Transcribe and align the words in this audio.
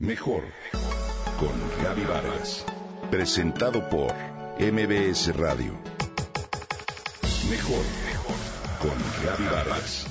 Mejor 0.00 0.44
con 1.40 1.82
Gaby 1.82 2.04
Vargas. 2.04 2.64
Presentado 3.10 3.88
por 3.90 4.14
MBS 4.60 5.36
Radio. 5.36 5.76
Mejor 7.50 7.84
con 8.80 8.96
Gaby 9.24 9.44
Vargas. 9.52 10.06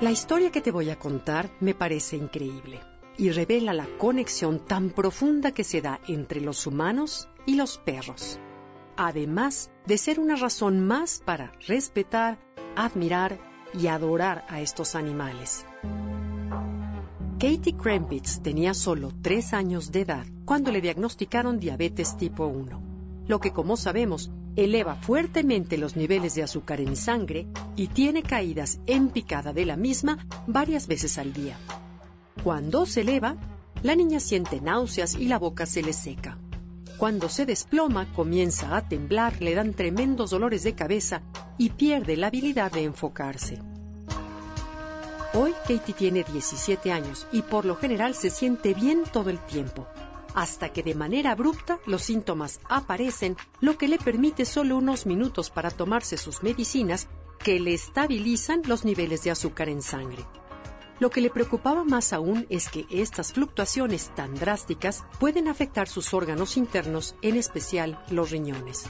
La 0.00 0.12
historia 0.12 0.52
que 0.52 0.60
te 0.60 0.70
voy 0.70 0.90
a 0.90 1.00
contar 1.00 1.50
me 1.58 1.74
parece 1.74 2.16
increíble 2.16 2.78
y 3.18 3.30
revela 3.30 3.72
la 3.72 3.88
conexión 3.98 4.64
tan 4.64 4.90
profunda 4.90 5.50
que 5.50 5.64
se 5.64 5.80
da 5.80 5.98
entre 6.06 6.40
los 6.40 6.68
humanos 6.68 7.28
y 7.44 7.56
los 7.56 7.78
perros, 7.78 8.38
además 8.96 9.72
de 9.84 9.98
ser 9.98 10.20
una 10.20 10.36
razón 10.36 10.86
más 10.86 11.20
para 11.24 11.50
respetar, 11.66 12.38
admirar 12.76 13.38
y 13.74 13.86
adorar 13.86 14.44
a 14.48 14.60
estos 14.60 14.94
animales. 14.94 15.64
Katie 17.38 17.76
Krempitz 17.76 18.40
tenía 18.40 18.72
solo 18.72 19.12
tres 19.20 19.52
años 19.52 19.90
de 19.90 20.02
edad 20.02 20.26
cuando 20.44 20.70
le 20.70 20.80
diagnosticaron 20.80 21.58
diabetes 21.58 22.16
tipo 22.16 22.46
1, 22.46 22.80
lo 23.26 23.40
que 23.40 23.52
como 23.52 23.76
sabemos 23.76 24.30
eleva 24.54 24.96
fuertemente 24.96 25.78
los 25.78 25.96
niveles 25.96 26.34
de 26.34 26.42
azúcar 26.42 26.80
en 26.80 26.94
sangre 26.94 27.46
y 27.74 27.88
tiene 27.88 28.22
caídas 28.22 28.78
en 28.86 29.08
picada 29.08 29.52
de 29.52 29.66
la 29.66 29.76
misma 29.76 30.18
varias 30.46 30.86
veces 30.86 31.18
al 31.18 31.32
día. 31.32 31.58
Cuando 32.44 32.86
se 32.86 33.00
eleva, 33.00 33.36
la 33.82 33.96
niña 33.96 34.20
siente 34.20 34.60
náuseas 34.60 35.14
y 35.14 35.26
la 35.26 35.38
boca 35.38 35.66
se 35.66 35.82
le 35.82 35.92
seca. 35.92 36.38
Cuando 37.02 37.28
se 37.28 37.46
desploma, 37.46 38.06
comienza 38.12 38.76
a 38.76 38.88
temblar, 38.88 39.42
le 39.42 39.56
dan 39.56 39.74
tremendos 39.74 40.30
dolores 40.30 40.62
de 40.62 40.76
cabeza 40.76 41.20
y 41.58 41.70
pierde 41.70 42.16
la 42.16 42.28
habilidad 42.28 42.70
de 42.70 42.84
enfocarse. 42.84 43.58
Hoy 45.34 45.52
Katie 45.66 45.94
tiene 45.94 46.22
17 46.22 46.92
años 46.92 47.26
y 47.32 47.42
por 47.42 47.64
lo 47.64 47.74
general 47.74 48.14
se 48.14 48.30
siente 48.30 48.72
bien 48.72 49.02
todo 49.12 49.30
el 49.30 49.40
tiempo, 49.40 49.88
hasta 50.36 50.68
que 50.68 50.84
de 50.84 50.94
manera 50.94 51.32
abrupta 51.32 51.80
los 51.86 52.02
síntomas 52.02 52.60
aparecen, 52.68 53.36
lo 53.60 53.76
que 53.76 53.88
le 53.88 53.98
permite 53.98 54.44
solo 54.44 54.76
unos 54.76 55.04
minutos 55.04 55.50
para 55.50 55.72
tomarse 55.72 56.16
sus 56.16 56.44
medicinas 56.44 57.08
que 57.40 57.58
le 57.58 57.74
estabilizan 57.74 58.62
los 58.66 58.84
niveles 58.84 59.24
de 59.24 59.32
azúcar 59.32 59.68
en 59.68 59.82
sangre. 59.82 60.24
Lo 61.02 61.10
que 61.10 61.20
le 61.20 61.30
preocupaba 61.30 61.82
más 61.82 62.12
aún 62.12 62.46
es 62.48 62.68
que 62.68 62.86
estas 62.88 63.32
fluctuaciones 63.32 64.12
tan 64.14 64.36
drásticas 64.36 65.02
pueden 65.18 65.48
afectar 65.48 65.88
sus 65.88 66.14
órganos 66.14 66.56
internos, 66.56 67.16
en 67.22 67.34
especial 67.34 68.00
los 68.08 68.30
riñones. 68.30 68.84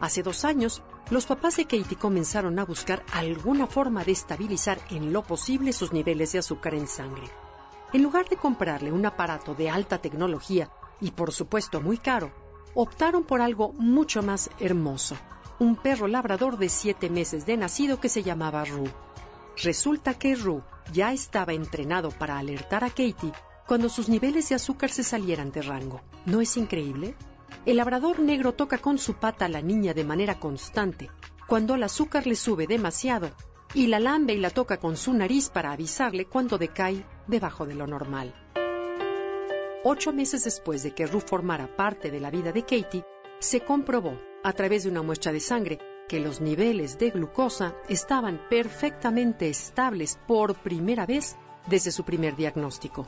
Hace 0.00 0.24
dos 0.24 0.44
años, 0.44 0.82
los 1.10 1.26
papás 1.26 1.56
de 1.56 1.66
Katie 1.66 1.96
comenzaron 1.96 2.58
a 2.58 2.64
buscar 2.64 3.04
alguna 3.12 3.68
forma 3.68 4.02
de 4.02 4.10
estabilizar 4.10 4.80
en 4.90 5.12
lo 5.12 5.22
posible 5.22 5.72
sus 5.72 5.92
niveles 5.92 6.32
de 6.32 6.40
azúcar 6.40 6.74
en 6.74 6.88
sangre. 6.88 7.30
En 7.92 8.02
lugar 8.02 8.28
de 8.28 8.36
comprarle 8.36 8.90
un 8.90 9.06
aparato 9.06 9.54
de 9.54 9.70
alta 9.70 9.98
tecnología 9.98 10.72
y 11.00 11.12
por 11.12 11.30
supuesto 11.30 11.80
muy 11.80 11.98
caro, 11.98 12.32
optaron 12.74 13.22
por 13.22 13.40
algo 13.40 13.72
mucho 13.74 14.24
más 14.24 14.50
hermoso, 14.58 15.16
un 15.60 15.76
perro 15.76 16.08
labrador 16.08 16.58
de 16.58 16.68
siete 16.68 17.10
meses 17.10 17.46
de 17.46 17.56
nacido 17.56 18.00
que 18.00 18.08
se 18.08 18.24
llamaba 18.24 18.64
Rue. 18.64 18.90
Resulta 19.62 20.14
que 20.14 20.34
Rue 20.34 20.62
ya 20.92 21.12
estaba 21.12 21.52
entrenado 21.52 22.10
para 22.10 22.38
alertar 22.38 22.84
a 22.84 22.90
Katie 22.90 23.32
cuando 23.66 23.88
sus 23.88 24.08
niveles 24.08 24.48
de 24.48 24.56
azúcar 24.56 24.90
se 24.90 25.04
salieran 25.04 25.52
de 25.52 25.62
rango. 25.62 26.02
¿No 26.26 26.40
es 26.40 26.56
increíble? 26.56 27.14
El 27.64 27.78
labrador 27.78 28.18
negro 28.18 28.52
toca 28.52 28.78
con 28.78 28.98
su 28.98 29.14
pata 29.14 29.46
a 29.46 29.48
la 29.48 29.62
niña 29.62 29.94
de 29.94 30.04
manera 30.04 30.38
constante. 30.38 31.10
Cuando 31.46 31.74
el 31.74 31.82
azúcar 31.82 32.26
le 32.26 32.36
sube 32.36 32.66
demasiado, 32.66 33.30
y 33.74 33.88
la 33.88 34.00
lambe 34.00 34.34
y 34.34 34.38
la 34.38 34.50
toca 34.50 34.78
con 34.78 34.96
su 34.96 35.12
nariz 35.12 35.48
para 35.50 35.72
avisarle 35.72 36.26
cuando 36.26 36.58
decae 36.58 37.04
debajo 37.26 37.66
de 37.66 37.74
lo 37.74 37.86
normal. 37.86 38.34
Ocho 39.82 40.12
meses 40.12 40.44
después 40.44 40.82
de 40.82 40.94
que 40.94 41.06
Ru 41.06 41.20
formara 41.20 41.76
parte 41.76 42.10
de 42.10 42.20
la 42.20 42.30
vida 42.30 42.52
de 42.52 42.62
Katie, 42.62 43.04
se 43.38 43.60
comprobó, 43.60 44.18
a 44.42 44.52
través 44.52 44.84
de 44.84 44.90
una 44.90 45.02
muestra 45.02 45.32
de 45.32 45.40
sangre, 45.40 45.78
los 46.20 46.40
niveles 46.40 46.98
de 46.98 47.10
glucosa 47.10 47.74
estaban 47.88 48.40
perfectamente 48.48 49.48
estables 49.48 50.18
por 50.26 50.54
primera 50.54 51.06
vez 51.06 51.36
desde 51.66 51.90
su 51.90 52.04
primer 52.04 52.36
diagnóstico. 52.36 53.06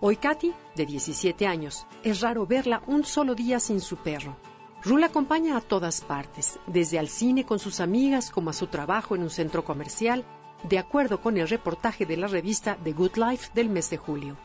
Hoy 0.00 0.16
Katy, 0.16 0.52
de 0.74 0.86
17 0.86 1.46
años, 1.46 1.86
es 2.02 2.20
raro 2.20 2.46
verla 2.46 2.82
un 2.86 3.04
solo 3.04 3.34
día 3.34 3.58
sin 3.58 3.80
su 3.80 3.96
perro. 3.96 4.36
Ru 4.82 4.98
la 4.98 5.06
acompaña 5.06 5.56
a 5.56 5.60
todas 5.60 6.02
partes, 6.02 6.58
desde 6.66 6.98
al 6.98 7.08
cine 7.08 7.44
con 7.44 7.58
sus 7.58 7.80
amigas 7.80 8.30
como 8.30 8.50
a 8.50 8.52
su 8.52 8.66
trabajo 8.66 9.16
en 9.16 9.22
un 9.22 9.30
centro 9.30 9.64
comercial, 9.64 10.24
de 10.62 10.78
acuerdo 10.78 11.20
con 11.20 11.38
el 11.38 11.48
reportaje 11.48 12.06
de 12.06 12.16
la 12.16 12.26
revista 12.26 12.76
The 12.84 12.92
Good 12.92 13.16
Life 13.16 13.50
del 13.54 13.70
mes 13.70 13.90
de 13.90 13.96
julio. 13.96 14.36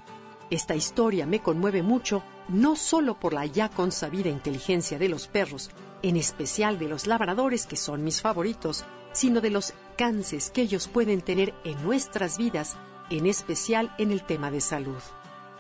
Esta 0.52 0.76
historia 0.76 1.26
me 1.26 1.42
conmueve 1.42 1.82
mucho, 1.82 2.24
no 2.50 2.76
solo 2.76 3.18
por 3.18 3.34
la 3.34 3.46
ya 3.46 3.70
consabida 3.70 4.30
inteligencia 4.30 5.00
de 5.00 5.08
los 5.08 5.28
perros, 5.28 5.72
en 6.04 6.18
especial 6.18 6.78
de 6.78 6.90
los 6.90 7.08
labradores 7.08 7.66
que 7.66 7.78
son 7.78 8.04
mis 8.04 8.22
favoritos, 8.22 8.84
sino 9.14 9.40
de 9.40 9.50
los 9.50 9.74
canses 9.98 10.52
que 10.52 10.64
ellos 10.64 10.90
pueden 10.90 11.22
tener 11.22 11.54
en 11.64 11.82
nuestras 11.84 12.38
vidas, 12.38 12.76
en 13.10 13.28
especial 13.28 13.96
en 13.98 14.12
el 14.12 14.26
tema 14.26 14.52
de 14.52 14.60
salud 14.60 15.02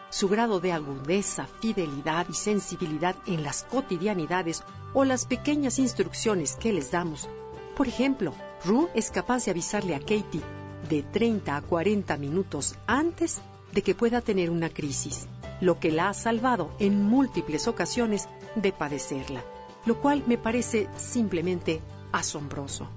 su 0.09 0.28
grado 0.28 0.59
de 0.59 0.74
agudeza, 0.74 1.47
fidelidad 1.62 2.28
y 2.29 2.34
sensibilidad 2.34 3.16
en 3.28 3.44
las 3.44 3.63
cotidianidades 3.63 4.62
o 4.94 5.06
las 5.06 5.25
pequeñas 5.25 5.79
instrucciones 5.79 6.58
que 6.58 6.73
les 6.73 6.91
damos. 6.91 7.29
Por 7.78 7.88
ejemplo, 7.88 8.34
Rue 8.66 8.90
es 8.94 9.09
capaz 9.09 9.46
de 9.46 9.52
avisarle 9.52 9.96
a 9.96 10.00
Katie 10.00 10.41
de 10.90 11.03
30 11.03 11.56
a 11.56 11.62
40 11.62 12.18
minutos 12.18 12.75
antes 12.88 13.41
de 13.74 13.82
que 13.82 13.96
pueda 13.96 14.22
tener 14.22 14.50
una 14.50 14.70
crisis, 14.70 15.28
lo 15.62 15.80
que 15.80 15.92
la 15.92 16.09
ha 16.09 16.14
salvado 16.14 16.72
en 16.80 17.04
múltiples 17.04 17.68
ocasiones 17.68 18.28
de 18.56 18.72
padecerla, 18.72 19.44
lo 19.86 20.02
cual 20.02 20.24
me 20.28 20.38
parece 20.38 20.88
simplemente 20.98 21.82
asombroso. 22.12 22.90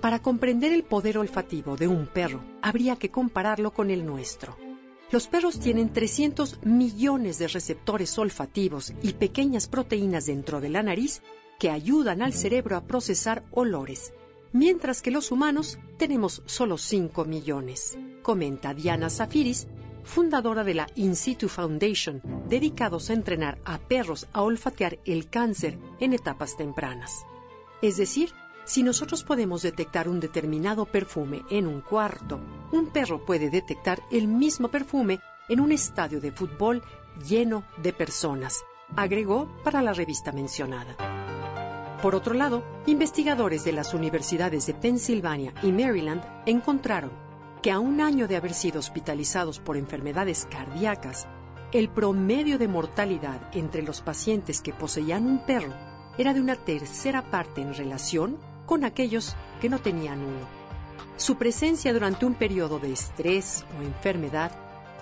Para 0.00 0.20
comprender 0.20 0.72
el 0.72 0.84
poder 0.84 1.16
olfativo 1.16 1.76
de 1.76 1.88
un 1.88 2.06
perro, 2.06 2.40
habría 2.60 2.96
que 2.96 3.10
compararlo 3.10 3.72
con 3.72 3.90
el 3.90 4.04
nuestro. 4.04 4.56
Los 5.10 5.28
perros 5.28 5.60
tienen 5.60 5.92
300 5.92 6.64
millones 6.64 7.38
de 7.38 7.48
receptores 7.48 8.18
olfativos 8.18 8.92
y 9.02 9.14
pequeñas 9.14 9.68
proteínas 9.68 10.26
dentro 10.26 10.60
de 10.60 10.68
la 10.68 10.82
nariz 10.82 11.22
que 11.58 11.70
ayudan 11.70 12.20
al 12.20 12.32
cerebro 12.34 12.76
a 12.76 12.82
procesar 12.82 13.44
olores, 13.50 14.12
mientras 14.52 15.00
que 15.00 15.10
los 15.10 15.30
humanos 15.30 15.78
tenemos 15.96 16.42
solo 16.46 16.76
5 16.76 17.24
millones, 17.24 17.96
comenta 18.24 18.74
Diana 18.74 19.08
Zafiris, 19.08 19.68
fundadora 20.02 20.64
de 20.64 20.74
la 20.74 20.86
In 20.96 21.14
Situ 21.14 21.48
Foundation, 21.48 22.20
dedicados 22.48 23.10
a 23.10 23.12
entrenar 23.12 23.58
a 23.64 23.78
perros 23.78 24.26
a 24.32 24.42
olfatear 24.42 24.98
el 25.04 25.28
cáncer 25.28 25.78
en 26.00 26.12
etapas 26.14 26.56
tempranas. 26.56 27.24
Es 27.82 27.96
decir, 27.98 28.32
si 28.64 28.82
nosotros 28.82 29.22
podemos 29.22 29.60
detectar 29.62 30.08
un 30.08 30.20
determinado 30.20 30.86
perfume 30.86 31.42
en 31.50 31.66
un 31.66 31.82
cuarto, 31.82 32.40
un 32.72 32.86
perro 32.86 33.24
puede 33.24 33.50
detectar 33.50 34.02
el 34.10 34.26
mismo 34.26 34.68
perfume 34.68 35.20
en 35.48 35.60
un 35.60 35.70
estadio 35.70 36.20
de 36.20 36.32
fútbol 36.32 36.82
lleno 37.28 37.64
de 37.82 37.92
personas, 37.92 38.64
agregó 38.96 39.48
para 39.62 39.82
la 39.82 39.92
revista 39.92 40.32
mencionada. 40.32 40.96
Por 42.00 42.14
otro 42.14 42.34
lado, 42.34 42.62
investigadores 42.86 43.64
de 43.64 43.72
las 43.72 43.94
universidades 43.94 44.66
de 44.66 44.74
Pensilvania 44.74 45.54
y 45.62 45.72
Maryland 45.72 46.22
encontraron 46.44 47.23
que 47.64 47.72
a 47.72 47.78
un 47.78 48.02
año 48.02 48.28
de 48.28 48.36
haber 48.36 48.52
sido 48.52 48.78
hospitalizados 48.78 49.58
por 49.58 49.78
enfermedades 49.78 50.46
cardíacas, 50.50 51.26
el 51.72 51.88
promedio 51.88 52.58
de 52.58 52.68
mortalidad 52.68 53.40
entre 53.54 53.80
los 53.80 54.02
pacientes 54.02 54.60
que 54.60 54.74
poseían 54.74 55.26
un 55.26 55.46
perro 55.46 55.72
era 56.18 56.34
de 56.34 56.42
una 56.42 56.56
tercera 56.56 57.22
parte 57.30 57.62
en 57.62 57.72
relación 57.72 58.36
con 58.66 58.84
aquellos 58.84 59.34
que 59.62 59.70
no 59.70 59.78
tenían 59.78 60.20
uno. 60.20 60.46
Su 61.16 61.36
presencia 61.36 61.94
durante 61.94 62.26
un 62.26 62.34
periodo 62.34 62.78
de 62.78 62.92
estrés 62.92 63.64
o 63.78 63.82
enfermedad 63.82 64.52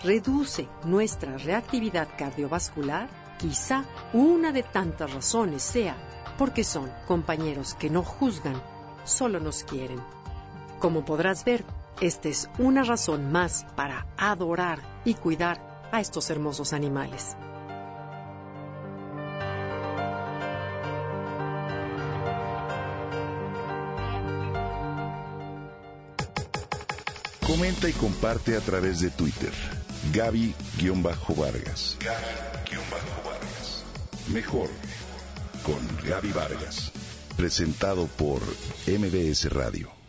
reduce 0.04 0.68
nuestra 0.84 1.38
reactividad 1.38 2.10
cardiovascular. 2.16 3.08
Quizá 3.40 3.84
una 4.12 4.52
de 4.52 4.62
tantas 4.62 5.12
razones 5.12 5.64
sea 5.64 5.96
porque 6.38 6.62
son 6.62 6.92
compañeros 7.08 7.74
que 7.74 7.90
no 7.90 8.04
juzgan, 8.04 8.62
solo 9.02 9.40
nos 9.40 9.64
quieren. 9.64 10.00
Como 10.78 11.04
podrás 11.04 11.44
ver, 11.44 11.64
esta 12.00 12.28
es 12.28 12.48
una 12.58 12.82
razón 12.82 13.30
más 13.30 13.66
para 13.76 14.06
adorar 14.16 14.80
y 15.04 15.14
cuidar 15.14 15.88
a 15.92 16.00
estos 16.00 16.30
hermosos 16.30 16.72
animales. 16.72 17.36
Comenta 27.46 27.88
y 27.88 27.92
comparte 27.92 28.56
a 28.56 28.60
través 28.60 29.00
de 29.00 29.10
Twitter. 29.10 29.52
Gaby-Vargas. 30.12 31.98
Gaby-Vargas. 32.00 33.84
Mejor 34.32 34.70
con 35.62 36.08
Gaby 36.08 36.32
Vargas. 36.32 36.90
Presentado 37.36 38.06
por 38.06 38.40
MBS 38.86 39.50
Radio. 39.52 40.01